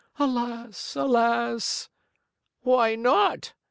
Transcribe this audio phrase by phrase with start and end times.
[0.17, 0.95] Alas!
[0.95, 1.87] Alas!"
[2.61, 3.53] "Why not?"